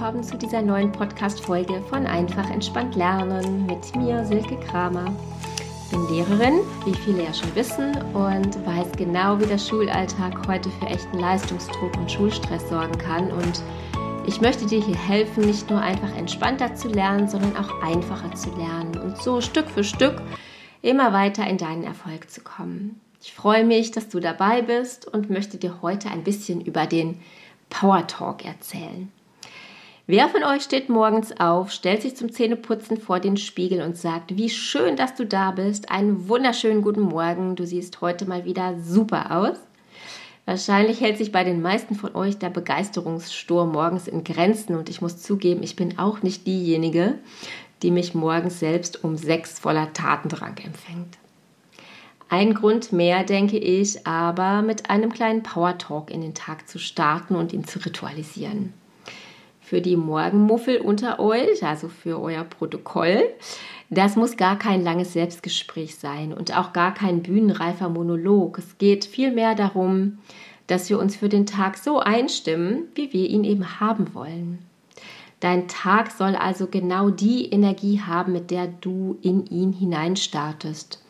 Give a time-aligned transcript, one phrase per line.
[0.00, 5.14] willkommen zu dieser neuen Podcast-Folge von Einfach entspannt lernen mit mir, Silke Kramer.
[5.84, 10.70] Ich bin Lehrerin, wie viele ja schon wissen, und weiß genau, wie der Schulalltag heute
[10.70, 13.30] für echten Leistungsdruck und Schulstress sorgen kann.
[13.30, 13.62] Und
[14.26, 18.48] ich möchte dir hier helfen, nicht nur einfach entspannter zu lernen, sondern auch einfacher zu
[18.56, 20.22] lernen und so Stück für Stück
[20.80, 23.02] immer weiter in deinen Erfolg zu kommen.
[23.22, 27.20] Ich freue mich, dass du dabei bist und möchte dir heute ein bisschen über den
[27.68, 29.12] Power Talk erzählen.
[30.12, 34.36] Wer von euch steht morgens auf, stellt sich zum Zähneputzen vor den Spiegel und sagt,
[34.36, 35.88] wie schön, dass du da bist.
[35.88, 37.54] Einen wunderschönen guten Morgen.
[37.54, 39.56] Du siehst heute mal wieder super aus.
[40.46, 45.00] Wahrscheinlich hält sich bei den meisten von euch der Begeisterungssturm morgens in Grenzen und ich
[45.00, 47.14] muss zugeben, ich bin auch nicht diejenige,
[47.84, 51.18] die mich morgens selbst um sechs voller Tatendrang empfängt.
[52.28, 56.80] Ein Grund mehr, denke ich, aber mit einem kleinen Power Talk in den Tag zu
[56.80, 58.74] starten und ihn zu ritualisieren
[59.70, 63.22] für die Morgenmuffel unter euch, also für euer Protokoll.
[63.88, 68.58] Das muss gar kein langes Selbstgespräch sein und auch gar kein bühnenreifer Monolog.
[68.58, 70.18] Es geht vielmehr darum,
[70.66, 74.58] dass wir uns für den Tag so einstimmen, wie wir ihn eben haben wollen.
[75.38, 81.00] Dein Tag soll also genau die Energie haben, mit der du in ihn hineinstartest.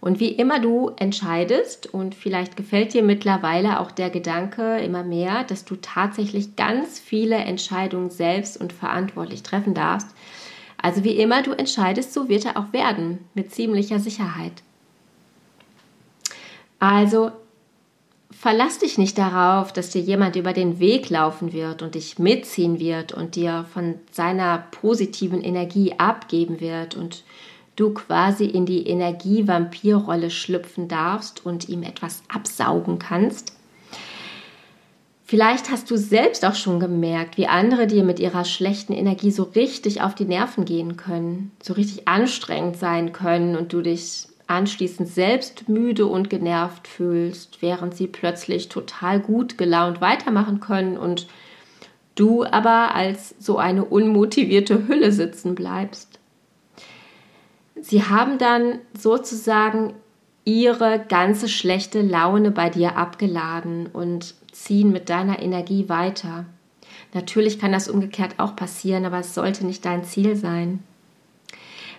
[0.00, 5.44] Und wie immer du entscheidest, und vielleicht gefällt dir mittlerweile auch der Gedanke immer mehr,
[5.44, 10.08] dass du tatsächlich ganz viele Entscheidungen selbst und verantwortlich treffen darfst.
[10.80, 14.62] Also wie immer du entscheidest, so wird er auch werden, mit ziemlicher Sicherheit.
[16.78, 17.32] Also
[18.30, 22.78] verlass dich nicht darauf, dass dir jemand über den Weg laufen wird und dich mitziehen
[22.78, 27.24] wird und dir von seiner positiven Energie abgeben wird und
[27.76, 33.52] du quasi in die Energie-Vampir-Rolle schlüpfen darfst und ihm etwas absaugen kannst.
[35.24, 39.42] Vielleicht hast du selbst auch schon gemerkt, wie andere dir mit ihrer schlechten Energie so
[39.42, 45.08] richtig auf die Nerven gehen können, so richtig anstrengend sein können und du dich anschließend
[45.08, 51.26] selbst müde und genervt fühlst, während sie plötzlich total gut gelaunt weitermachen können und
[52.14, 56.15] du aber als so eine unmotivierte Hülle sitzen bleibst.
[57.88, 59.94] Sie haben dann sozusagen
[60.44, 66.46] ihre ganze schlechte Laune bei dir abgeladen und ziehen mit deiner Energie weiter.
[67.14, 70.80] Natürlich kann das umgekehrt auch passieren, aber es sollte nicht dein Ziel sein.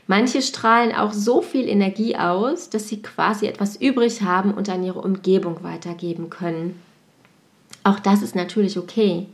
[0.08, 4.84] Manche strahlen auch so viel Energie aus, dass sie quasi etwas übrig haben und an
[4.84, 6.78] ihre Umgebung weitergeben können.
[7.86, 9.28] Auch das ist natürlich okay.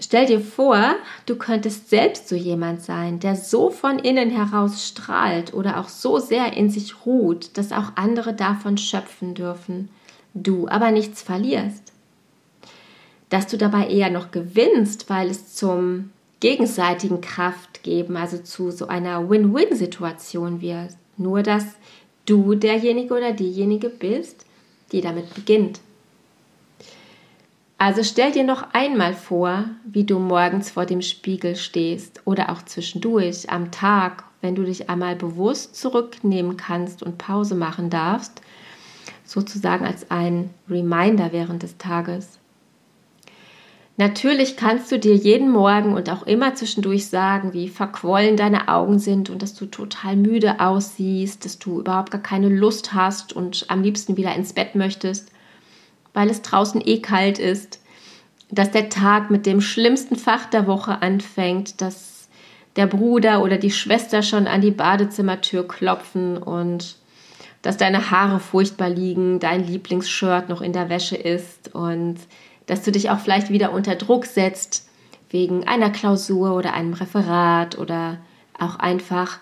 [0.00, 0.94] Stell dir vor,
[1.26, 6.18] du könntest selbst so jemand sein, der so von innen heraus strahlt oder auch so
[6.18, 9.88] sehr in sich ruht, dass auch andere davon schöpfen dürfen,
[10.34, 11.92] du aber nichts verlierst.
[13.28, 16.10] Dass du dabei eher noch gewinnst, weil es zum
[16.40, 20.94] gegenseitigen Kraft geben, also zu so einer Win-Win-Situation wird.
[21.16, 21.64] Nur dass
[22.24, 24.46] du derjenige oder diejenige bist,
[24.92, 25.80] die damit beginnt.
[27.80, 32.62] Also stell dir noch einmal vor, wie du morgens vor dem Spiegel stehst oder auch
[32.62, 38.42] zwischendurch am Tag, wenn du dich einmal bewusst zurücknehmen kannst und Pause machen darfst,
[39.24, 42.38] sozusagen als ein Reminder während des Tages.
[43.96, 48.98] Natürlich kannst du dir jeden Morgen und auch immer zwischendurch sagen, wie verquollen deine Augen
[48.98, 53.66] sind und dass du total müde aussiehst, dass du überhaupt gar keine Lust hast und
[53.68, 55.30] am liebsten wieder ins Bett möchtest
[56.18, 57.78] weil es draußen eh kalt ist,
[58.50, 62.28] dass der Tag mit dem schlimmsten Fach der Woche anfängt, dass
[62.74, 66.96] der Bruder oder die Schwester schon an die Badezimmertür klopfen und
[67.62, 72.16] dass deine Haare furchtbar liegen, dein Lieblingsshirt noch in der Wäsche ist und
[72.66, 74.88] dass du dich auch vielleicht wieder unter Druck setzt
[75.30, 78.18] wegen einer Klausur oder einem Referat oder
[78.58, 79.38] auch einfach,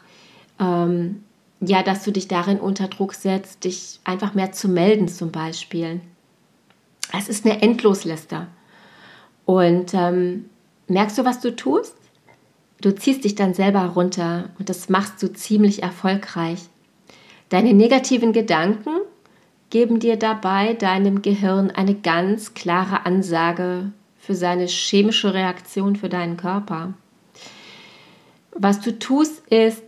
[0.61, 1.23] ähm,
[1.61, 6.03] ja, dass du dich darin unter Druck setzt, dich einfach mehr zu melden zum Beispiel.
[7.13, 8.47] Es ist eine Endlosliste.
[9.45, 10.47] Und ähm,
[10.89, 11.95] merkst du, was du tust?
[12.81, 16.61] Du ziehst dich dann selber runter und das machst du ziemlich erfolgreich.
[17.49, 18.91] Deine negativen Gedanken
[19.71, 26.37] geben dir dabei deinem Gehirn eine ganz klare Ansage für seine chemische Reaktion für deinen
[26.37, 26.95] Körper.
[28.53, 29.83] Was du tust, ist,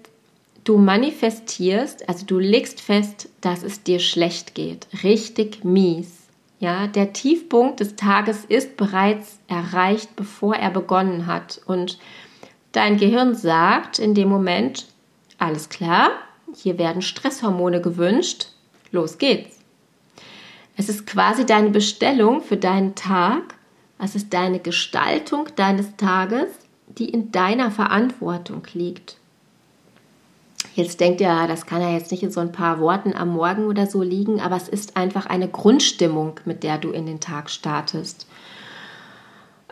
[0.64, 6.17] du manifestierst, also du legst fest, dass es dir schlecht geht, richtig mies.
[6.60, 11.60] Ja, der Tiefpunkt des Tages ist bereits erreicht, bevor er begonnen hat.
[11.66, 11.98] Und
[12.72, 14.86] dein Gehirn sagt in dem Moment,
[15.38, 16.10] alles klar,
[16.56, 18.48] hier werden Stresshormone gewünscht,
[18.90, 19.58] los geht's.
[20.76, 23.54] Es ist quasi deine Bestellung für deinen Tag
[24.00, 26.48] Was ist deine Gestaltung deines Tages,
[26.86, 29.18] die in deiner Verantwortung liegt?
[30.78, 33.66] Jetzt denkt ihr, das kann ja jetzt nicht in so ein paar Worten am Morgen
[33.66, 37.50] oder so liegen, aber es ist einfach eine Grundstimmung, mit der du in den Tag
[37.50, 38.28] startest.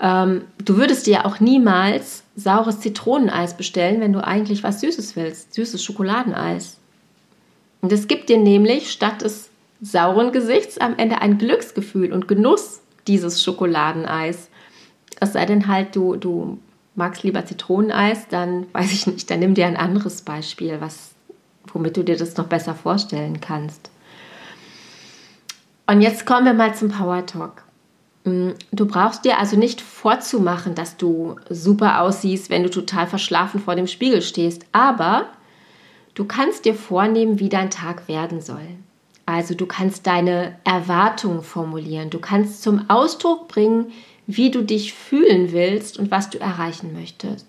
[0.00, 5.54] Ähm, du würdest dir auch niemals saures Zitroneneis bestellen, wenn du eigentlich was Süßes willst,
[5.54, 6.78] süßes Schokoladeneis.
[7.82, 9.50] Und es gibt dir nämlich statt des
[9.80, 14.50] sauren Gesichts am Ende ein Glücksgefühl und Genuss dieses Schokoladeneis.
[15.20, 16.58] Es sei denn halt, du, du
[16.96, 21.10] magst lieber Zitroneneis, dann weiß ich nicht, dann nimm dir ein anderes Beispiel, was,
[21.72, 23.90] womit du dir das noch besser vorstellen kannst.
[25.86, 27.62] Und jetzt kommen wir mal zum Power Talk.
[28.24, 33.60] Mm, du brauchst dir also nicht vorzumachen, dass du super aussiehst, wenn du total verschlafen
[33.60, 35.26] vor dem Spiegel stehst, aber
[36.14, 38.66] du kannst dir vornehmen, wie dein Tag werden soll.
[39.26, 43.92] Also du kannst deine Erwartungen formulieren, du kannst zum Ausdruck bringen,
[44.26, 47.46] wie du dich fühlen willst und was du erreichen möchtest.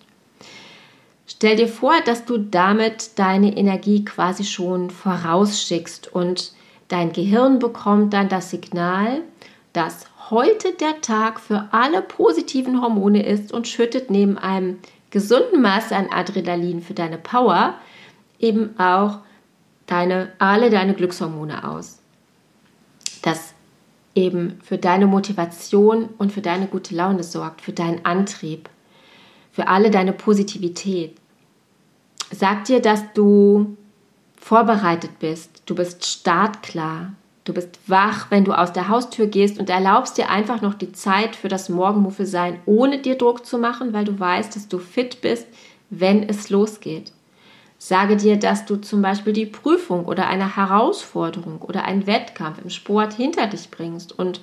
[1.25, 6.53] Stell dir vor, dass du damit deine Energie quasi schon vorausschickst und
[6.87, 9.21] dein Gehirn bekommt dann das Signal,
[9.73, 14.79] dass heute der Tag für alle positiven Hormone ist und schüttet neben einem
[15.11, 17.75] gesunden Maß an Adrenalin für deine Power
[18.39, 19.19] eben auch
[19.85, 21.99] deine, alle deine Glückshormone aus.
[23.21, 23.53] Das
[24.17, 28.67] eben für deine Motivation und für deine gute Laune sorgt, für deinen Antrieb,
[29.51, 31.15] für alle deine Positivität.
[32.31, 33.77] Sag dir, dass du
[34.35, 39.69] vorbereitet bist, du bist startklar, du bist wach, wenn du aus der Haustür gehst und
[39.69, 44.03] erlaubst dir einfach noch die Zeit für das Morgenmuffelsein, ohne dir Druck zu machen, weil
[44.03, 45.47] du weißt, dass du fit bist,
[45.89, 47.13] wenn es losgeht.
[47.79, 52.69] Sage dir, dass du zum Beispiel die Prüfung oder eine Herausforderung oder einen Wettkampf im
[52.69, 54.41] Sport hinter dich bringst und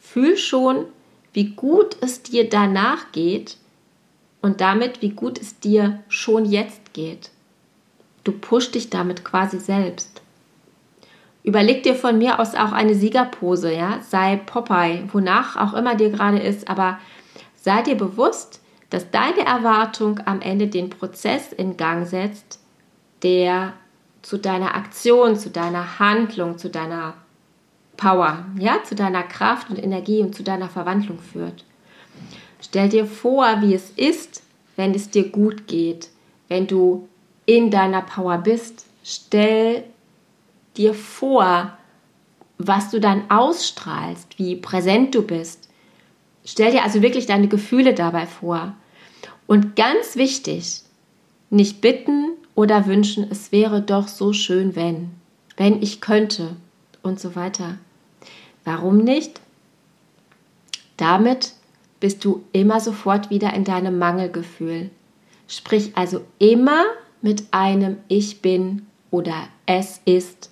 [0.00, 0.86] fühl schon,
[1.32, 3.56] wie gut es dir danach geht
[4.42, 7.30] und damit, wie gut es dir schon jetzt geht.
[8.24, 10.22] Du pushst dich damit quasi selbst.
[11.44, 16.10] Überleg dir von mir aus auch eine Siegerpose, ja, sei Popeye, wonach auch immer dir
[16.10, 16.98] gerade ist, aber
[17.54, 18.60] sei dir bewusst,
[18.90, 22.60] dass deine Erwartung am Ende den Prozess in Gang setzt,
[23.22, 23.72] der
[24.22, 27.14] zu deiner Aktion, zu deiner Handlung, zu deiner
[27.96, 31.64] Power, ja, zu deiner Kraft und Energie und zu deiner Verwandlung führt.
[32.60, 34.42] Stell dir vor, wie es ist,
[34.76, 36.10] wenn es dir gut geht,
[36.48, 37.08] wenn du
[37.46, 38.86] in deiner Power bist.
[39.04, 39.84] Stell
[40.76, 41.76] dir vor,
[42.58, 45.65] was du dann ausstrahlst, wie präsent du bist.
[46.46, 48.74] Stell dir also wirklich deine Gefühle dabei vor.
[49.48, 50.82] Und ganz wichtig,
[51.50, 55.10] nicht bitten oder wünschen, es wäre doch so schön, wenn,
[55.56, 56.56] wenn ich könnte
[57.02, 57.78] und so weiter.
[58.64, 59.40] Warum nicht?
[60.96, 61.52] Damit
[61.98, 64.90] bist du immer sofort wieder in deinem Mangelgefühl.
[65.48, 66.84] Sprich also immer
[67.22, 70.50] mit einem Ich bin oder es ist,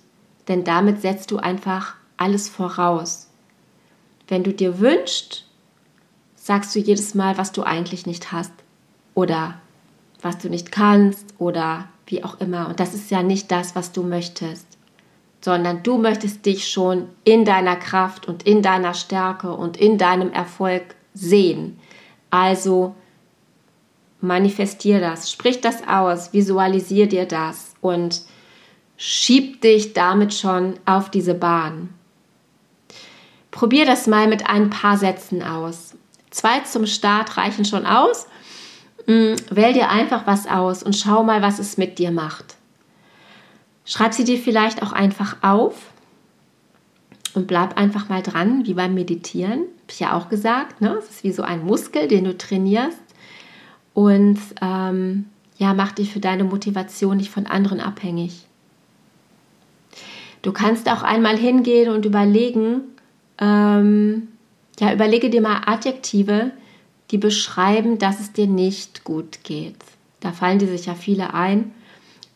[0.49, 3.29] denn damit setzt du einfach alles voraus.
[4.27, 5.44] Wenn du dir wünschst,
[6.45, 8.53] sagst du jedes Mal, was du eigentlich nicht hast
[9.15, 9.55] oder
[10.21, 12.67] was du nicht kannst oder wie auch immer.
[12.67, 14.67] Und das ist ja nicht das, was du möchtest,
[15.41, 20.31] sondern du möchtest dich schon in deiner Kraft und in deiner Stärke und in deinem
[20.31, 20.83] Erfolg
[21.15, 21.79] sehen.
[22.29, 22.93] Also
[24.21, 28.21] manifestier das, sprich das aus, visualisier dir das und
[28.97, 31.89] schieb dich damit schon auf diese Bahn.
[33.49, 35.95] Probier das mal mit ein paar Sätzen aus.
[36.35, 38.27] Zwei zum Start reichen schon aus
[39.07, 42.55] Mm, wähl dir einfach was aus und schau mal, was es mit dir macht.
[43.85, 45.91] Schreib sie dir vielleicht auch einfach auf
[47.35, 49.59] und bleib einfach mal dran, wie beim Meditieren.
[49.59, 50.95] Habe ich ja auch gesagt, ne?
[50.97, 52.97] Es ist wie so ein Muskel, den du trainierst.
[53.93, 55.25] Und ähm,
[55.57, 58.47] ja, mach dich für deine Motivation nicht von anderen abhängig.
[60.41, 62.81] Du kannst auch einmal hingehen und überlegen,
[63.39, 64.29] ähm,
[64.79, 66.51] ja, überlege dir mal Adjektive,
[67.11, 69.77] die beschreiben, dass es dir nicht gut geht.
[70.19, 71.73] Da fallen dir sicher viele ein,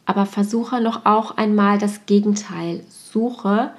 [0.05, 2.83] aber versuche noch auch einmal das Gegenteil.
[2.89, 3.71] Suche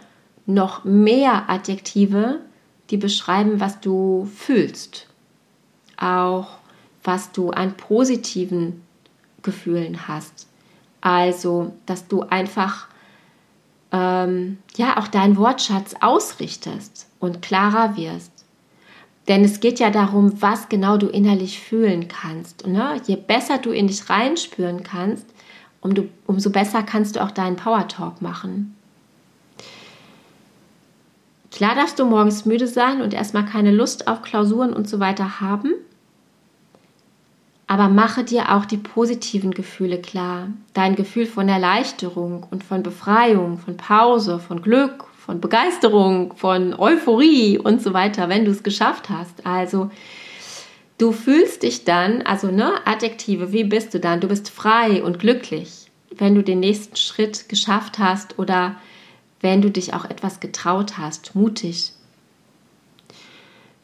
[0.46, 2.40] noch mehr Adjektive,
[2.90, 5.06] die beschreiben, was du fühlst.
[5.96, 6.58] Auch
[7.02, 8.82] was du an positiven
[9.42, 10.48] Gefühlen hast.
[11.00, 12.88] Also, dass du einfach
[13.92, 18.39] ähm, ja auch deinen Wortschatz ausrichtest und klarer wirst.
[19.30, 22.66] Denn es geht ja darum, was genau du innerlich fühlen kannst.
[22.66, 23.00] Ne?
[23.06, 25.25] Je besser du in dich reinspüren kannst,
[25.80, 28.75] um du, umso besser kannst du auch deinen Power Talk machen.
[31.52, 35.40] Klar darfst du morgens müde sein und erstmal keine Lust auf Klausuren und so weiter
[35.40, 35.75] haben.
[37.68, 40.49] Aber mache dir auch die positiven Gefühle klar.
[40.75, 47.56] Dein Gefühl von Erleichterung und von Befreiung, von Pause, von Glück, von Begeisterung, von Euphorie
[47.56, 49.46] und so weiter, wenn du es geschafft hast.
[49.46, 49.88] Also
[50.99, 54.20] du fühlst dich dann, also ne, Adjektive, wie bist du dann?
[54.20, 58.75] Du bist frei und glücklich, wenn du den nächsten Schritt geschafft hast oder
[59.40, 61.92] wenn du dich auch etwas getraut hast, mutig.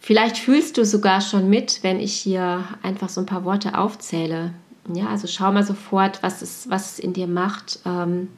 [0.00, 4.52] Vielleicht fühlst du sogar schon mit, wenn ich hier einfach so ein paar Worte aufzähle.
[4.92, 8.30] Ja, also schau mal sofort, was es, was es in dir macht, ähm,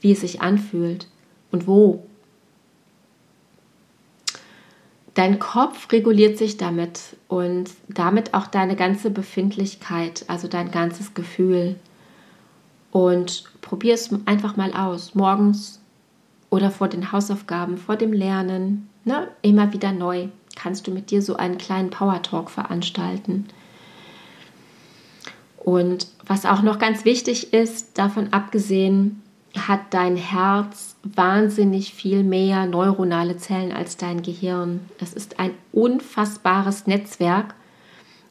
[0.00, 1.06] wie es sich anfühlt
[1.50, 2.06] und wo.
[5.16, 11.76] Dein Kopf reguliert sich damit und damit auch deine ganze Befindlichkeit, also dein ganzes Gefühl.
[12.90, 15.14] Und probier es einfach mal aus.
[15.14, 15.80] Morgens
[16.50, 19.28] oder vor den Hausaufgaben, vor dem Lernen, ne?
[19.40, 23.46] immer wieder neu kannst du mit dir so einen kleinen Power Talk veranstalten.
[25.56, 29.22] Und was auch noch ganz wichtig ist, davon abgesehen,
[29.58, 34.80] hat dein Herz wahnsinnig viel mehr neuronale Zellen als dein Gehirn.
[35.00, 37.54] Es ist ein unfassbares Netzwerk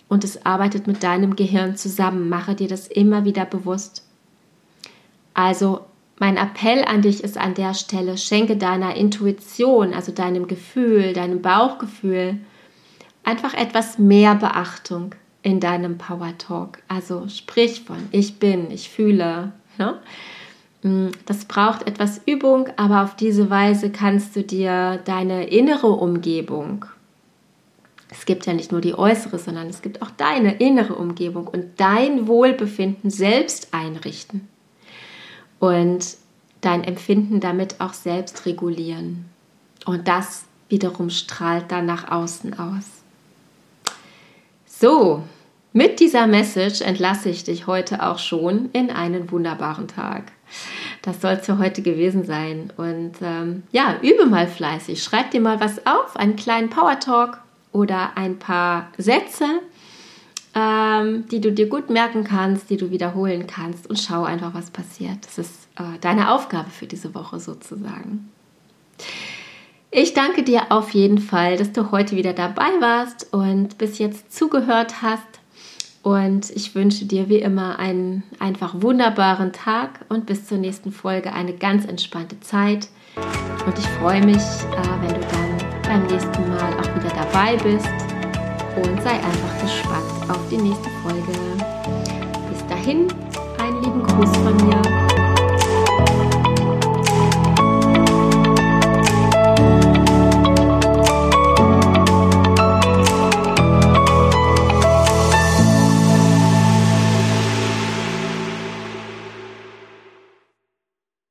[0.08, 2.29] und es arbeitet mit deinem Gehirn zusammen.
[2.29, 4.05] Mache dir das immer wieder bewusst.
[5.34, 5.82] Also
[6.17, 11.41] mein Appell an dich ist an der Stelle, schenke deiner Intuition, also deinem Gefühl, deinem
[11.41, 12.38] Bauchgefühl,
[13.24, 16.79] einfach etwas mehr Beachtung in deinem Power Talk.
[16.88, 19.51] Also sprich von ich bin, ich fühle.
[19.77, 20.00] Ne?
[20.86, 26.86] Mm, das braucht etwas Übung, aber auf diese Weise kannst du dir deine innere Umgebung,
[28.12, 31.65] es gibt ja nicht nur die äußere, sondern es gibt auch deine innere Umgebung und
[31.77, 34.48] dein Wohlbefinden selbst einrichten
[35.60, 36.18] und
[36.62, 39.25] dein Empfinden damit auch selbst regulieren.
[39.86, 42.86] Und das wiederum strahlt dann nach außen aus.
[44.68, 45.24] So,
[45.74, 50.32] mit dieser Message entlasse ich dich heute auch schon in einen wunderbaren Tag.
[51.02, 52.72] Das soll es für heute gewesen sein.
[52.78, 55.04] Und ähm, ja, übe mal fleißig.
[55.04, 57.40] Schreib dir mal was auf, einen kleinen Power Talk
[57.72, 59.46] oder ein paar Sätze,
[60.56, 64.72] ähm, die du dir gut merken kannst, die du wiederholen kannst und schau einfach, was
[64.72, 65.18] passiert.
[65.25, 68.32] Das ist äh, deine Aufgabe für diese Woche sozusagen.
[69.92, 74.34] Ich danke dir auf jeden Fall, dass du heute wieder dabei warst und bis jetzt
[74.34, 75.24] zugehört hast.
[76.05, 81.33] Und ich wünsche dir wie immer einen einfach wunderbaren Tag und bis zur nächsten Folge
[81.33, 82.89] eine ganz entspannte Zeit.
[83.65, 87.89] Und ich freue mich, äh, wenn du dann beim nächsten Mal auch wieder dabei bist
[88.75, 91.39] und sei einfach gespannt auf die nächste Folge.
[92.51, 93.07] Bis dahin,
[93.57, 95.14] einen lieben Gruß von mir.